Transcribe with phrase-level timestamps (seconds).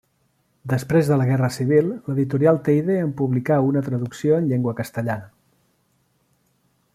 [0.71, 5.29] Després de la Guerra Civil l'editorial Teide en publicà una traducció en llengua castellana.